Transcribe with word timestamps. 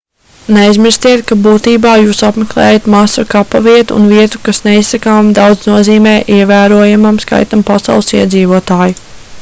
neaizmirstiet 0.53 1.19
ka 1.31 1.35
būtībā 1.47 1.91
jūs 2.03 2.21
apmeklējat 2.29 2.87
masu 2.93 3.25
kapavietu 3.35 3.99
un 3.99 4.09
vietu 4.15 4.41
kas 4.49 4.63
neizsakāmi 4.69 5.37
daudz 5.41 5.69
nozīmē 5.73 6.17
ievērojamam 6.39 7.25
skaitam 7.27 7.65
pasaules 7.71 8.13
iedzīvotāju 8.21 9.01